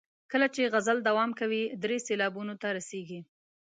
[0.31, 3.19] کله چې غزل دوام کوي درې سېلابونو ته رسیږي.